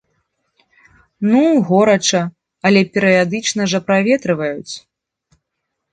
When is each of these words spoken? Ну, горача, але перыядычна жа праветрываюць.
Ну, 1.31 1.41
горача, 1.67 2.23
але 2.69 2.81
перыядычна 2.95 3.61
жа 3.75 3.79
праветрываюць. 3.91 4.73